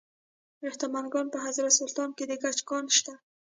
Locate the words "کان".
2.69-2.85